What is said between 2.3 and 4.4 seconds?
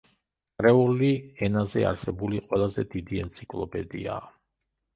ყველაზე დიდი ენციკლოპედიაა.